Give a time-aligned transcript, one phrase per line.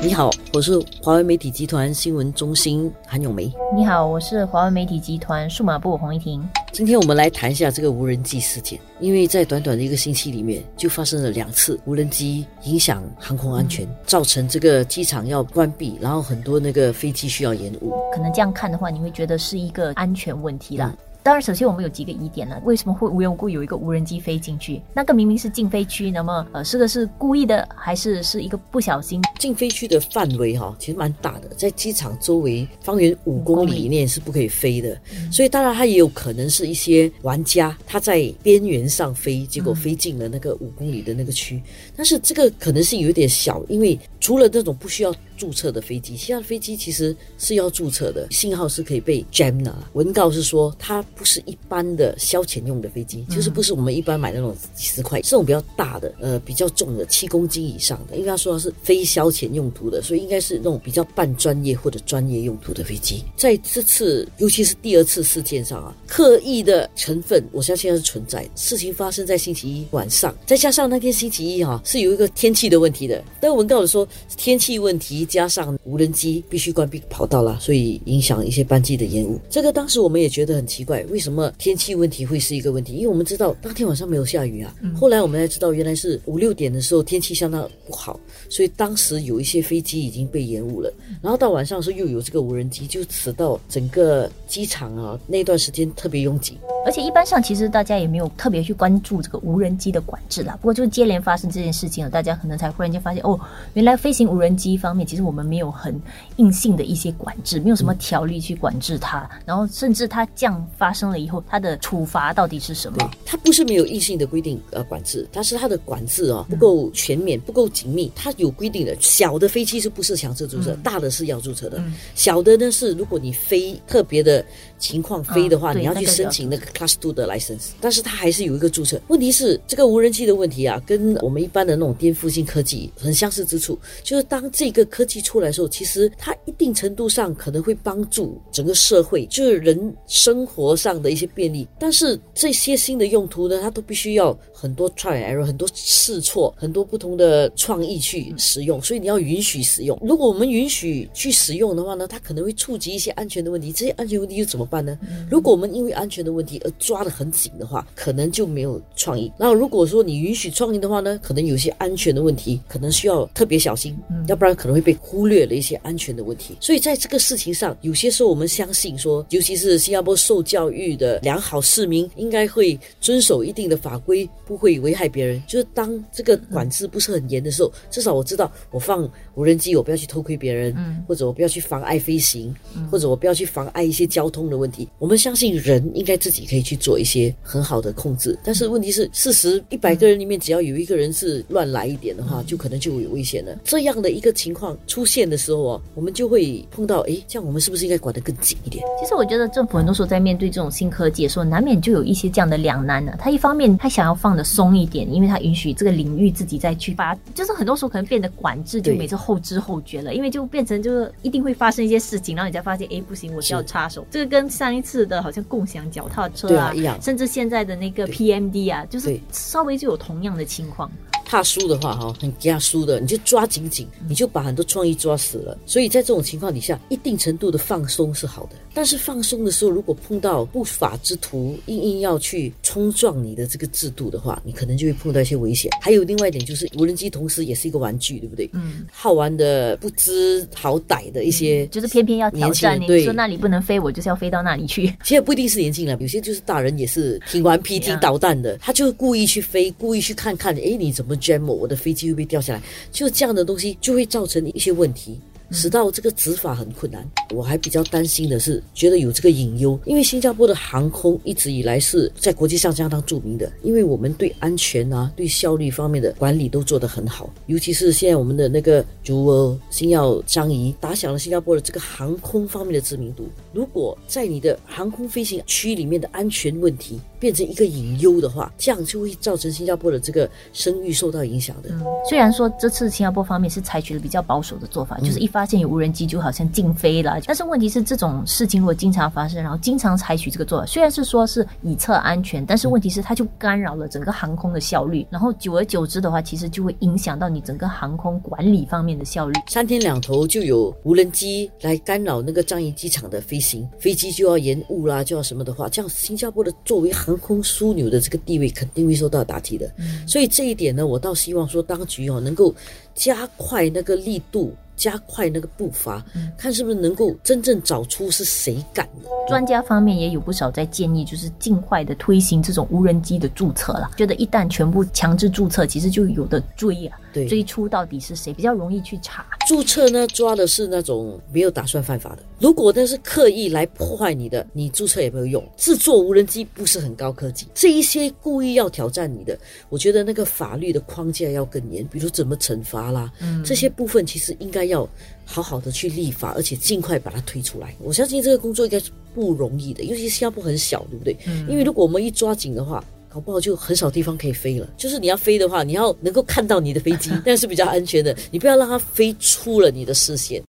[0.00, 3.52] 你好，我是华为媒体集团新闻中心韩永梅。
[3.74, 6.42] 你好，我是华为媒体集团数码部洪一婷。
[6.72, 17.92] 今天我们来谈一下这个无人机事件，因为在短短的一个星期里面，就发生了两次无人机影响航空安全，造成这个机场要关闭，然后很多那个飞机需要延误。
[18.12, 20.94] 可能这样看的话，你会觉得是一个安全问题啦。
[21.24, 24.82] 当然，首先我们有几个疑点呢，为什么会无缘无故有一个无人机飞进去？
[24.92, 29.22] 那个明明是禁飞区，那么呃，是个是故意的，还是是一个不小心？
[29.38, 41.62] 禁飞区的范围哈，其实蛮大的，在机场周围方圆五公里以内是不可以飞的，所以当然它也有可能是一些玩家他在边缘上飞，结果飞进了那个五公里的那个区，
[41.96, 45.14] 但是这个可能是有点小，因为除了那种不需要。
[45.34, 49.76] 注册的飞机，其他的飞机其实是要注册的，信号是可以被 jam 的。
[49.94, 58.14] 文告是说，它不是一般的消遣用的飞机，就是不是我们一般买那种几十块，这种比较大的，呃，比较重的，七公斤以上的。
[58.14, 63.24] 因为他说是非消遣用途的，所以应该是那种比较半专业或者专业用途的飞机。
[63.36, 68.48] 在这次，尤其是第二次事件上啊，刻意的成分，我相信是存在。
[68.54, 73.24] 事情发生在星期一晚上，再加上那天星期一哈是有一个天气的问题的。
[73.40, 75.22] 但文告的说天气问题。
[75.32, 79.38] 加上无人机必须关闭跑道了，所以影响一些班机的延误。
[79.48, 82.94] 这个当时我们也觉得很奇怪，为什么天气问题会是一个问题？
[82.94, 84.74] 因为我们知道当天晚上没有下雨啊。
[84.94, 90.92] 后来我们才知道，原来是五六点的时候天气相当不好，所以当时有一些飞机已经被延误了。
[91.22, 96.58] 然后到晚上的时候又有这个无人机，就使到整个机场啊那段时间特别拥挤。
[96.84, 100.56] 而且一般上其实大家也没有特别去关注这个无人机的管制啦。
[100.60, 103.38] 不过就接连发生这件事情了，大家可能才忽然间发现哦，
[103.74, 106.00] 原来飞行无人机方面其实我们没有很
[106.36, 109.28] 硬性的一些管制，没有什么条例去管制它。
[109.46, 113.10] 然后甚至它这样发生了以后，它的处罚到底是什么？
[113.24, 118.10] 它不是没有硬性的规定呃管制，但是它的管制啊不够全面，不够紧密。
[118.14, 120.76] 它有规定的，小的飞机是不是强制注册？
[120.82, 121.80] 大的是要注册的。
[122.16, 124.44] 小的呢是如果你飞特别的
[124.78, 126.71] 情况飞的话，你要去申请那个。
[126.72, 129.00] Class Two 的 license，但是它还是有一个注册。
[129.08, 141.66] 问题是这个无人机的问题啊，跟我们一般的那种颠覆性科技很相似之处，就是当这个科技出来的时候，其实它一定程度上可能会帮助整个社会，就是人生活上的一些便利。
[141.78, 148.80] 但是这些新的用途呢，它都必须要很多 try error，很多试错，很多不同的创意去使用。
[148.82, 149.98] 所以你要允许使用。
[150.02, 153.72] 如果我们允许去使用的话呢，它可能会触及一些安全的问题。
[153.72, 154.98] 这些安全问题又怎么办呢？
[155.30, 159.32] 如果我们因为安全的问题，而抓得很紧的话，可能就没有创意。
[159.38, 163.96] 那如果说你允许创意的话呢，可能有些安全的问题，可能需要特别小心，
[164.28, 166.56] 要不然可能会被忽略了一些安全的问题。
[166.60, 175.42] 所以在这个事情上，有些时候我们相信说，尤其是新加坡受教育的良好市民，应该会遵守一定的法规，不会危害别人。
[175.46, 180.74] 就是当这个管制不是很严的时候，至少我知道我放无人机，我不要去偷窥别人，
[181.06, 182.54] 或者我不要去妨碍飞行，
[182.90, 184.88] 或者我不要去妨碍一些交通的问题。
[184.98, 186.92] 我们相信人应该自己可以去做。
[187.02, 193.58] 一些很好的控制，但是问题是，四十一百个人里面，只要有一个人是乱来一点的话，就可能就有危险了。
[193.64, 198.84] 这样的一个情况出现的时候啊，我们就会碰到，哎，这样我们是不是应该管得更紧一点？
[199.00, 203.12] 其实我觉得政府很多时候在面对这种新科技的时候，难免就有一些这样的两难呢。
[203.18, 214.06] 他一方面他想要放的松一点，因为他允许这个领域自己再去发，就是很多时候可能变得管制就每次后知后觉了，因为就变成就是一定会发生一些事情，然后你才发现，哎，不行，我需要插手。
[214.10, 216.72] 这个跟上一次的好像共享脚踏车啊。
[217.00, 220.90] 甚至现在的那个 PMD 啊，就是稍微就有同样的情况。
[221.32, 225.56] 怕输的话，哈，很怕输的，你就抓紧紧，你就把很多创意抓死了。
[225.64, 228.56] 所以在这种情况底下，一定程度的放松是好的。
[228.74, 235.70] 但是放松的时候，如果碰到不法之徒硬硬要去冲撞你的这个制度的话，你可能就会碰到一些危险。
[235.80, 238.50] 还有另外一点就是，无人机同时也是一个玩具，对不对？
[238.52, 238.84] 嗯。
[238.92, 244.94] 好玩的不知好歹的一些，就是偏偏要挑战你，说那里不能飞，我就是要飞到那里去。
[245.02, 252.62] 其实不一定是年轻人，有些就是大人也是挺顽皮、挺捣蛋的，他就故意去飞，故意去看看，哎，你怎么？jam 我的飞机会不会掉下来？
[252.90, 255.20] 就这样的东西就会造成一些问题。
[255.54, 273.28] 使到这个执法很困难，我还比较担心的是，觉得有这个隐忧，因为新加坡的航空一直以来是在国际上相当著名的，因为我们对安全啊、对效率方面的管理都做得很好，尤其是现在我们的那个主呃星耀张仪打响了新加坡的这个航空方面的知名度。
[273.52, 281.70] 如果在你的航空飞行区里面的安全问题变成一个隐忧的话，这样就会造成新加坡的这个声誉受到影响的。
[282.10, 285.46] 虽然说这次新加坡方面是采取了比较保守的做法，就是一发。
[285.52, 299.38] 现有无人机就好像禁飞了，但是问题是，这种事情如果经常发生，然后经常采取这个做法，虽然是说是以测安全，但是问题是它就干扰了整个航空的效率，然后久而久之的话，其实就会影响到你整个航空管理方面的效率。
[299.46, 309.70] 三天两头就有无人机来干扰那个樟宜机场的飞行，飞机就要延误啦，就要什么的话，这样新加坡的作为航空枢纽的这个地位肯定会受到打击的。
[310.06, 312.54] 所以这一点呢，我倒希望说当局哦能够
[312.94, 314.54] 加快那个力度。
[314.74, 316.04] 加快那个步伐，
[316.36, 319.08] 看是不是能够真正找出是谁干的。
[319.28, 323.92] 专家方面也有不少在建议，就是尽快的推行这种无人机的注册了。
[323.96, 329.24] 觉得一旦全部强制注册，其实就有的追啊，追出到底是谁，比较容易去查。
[329.46, 332.22] 注册呢，抓的是那种没有打算犯法的。
[332.42, 335.40] 如果那是刻意来破坏你的，你注册也没有用。
[335.56, 343.12] 制作无人机不是很高科技，这一些故意要挑战你的，我觉得那个法律的框架要更严，比如怎么惩罚啦，
[343.44, 344.88] 这些部分其实应该要
[345.24, 347.72] 好好的去立法，而且尽快把它推出来。
[347.78, 351.16] 我相信这个工作应该是不容易的，尤其新加坡很小，对不对？
[351.48, 354.66] 因为如果我们一抓紧的话，搞不好就很少地方可以飞了。
[354.78, 358.16] 就是你要飞的话，你要能够看到你的飞机， 那是比较安全的。
[358.30, 360.40] 你不要让它飞出了你的视线。